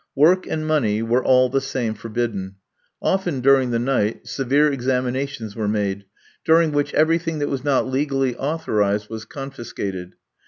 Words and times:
Work 0.15 0.47
and 0.47 0.65
money 0.65 1.03
were 1.03 1.23
all 1.23 1.47
the 1.49 1.61
same 1.61 1.93
forbidden. 1.93 2.55
Often 3.03 3.41
during 3.41 3.69
the 3.69 3.77
night 3.77 4.25
severe 4.27 4.71
examinations 4.73 5.55
were 5.55 5.67
made, 5.67 6.05
during 6.43 6.71
which 6.71 6.91
everything 6.95 7.37
that 7.37 7.49
was 7.49 7.63
not 7.63 7.87
legally 7.87 8.35
authorised 8.35 9.11
was 9.11 9.25
confiscated. 9.25 10.15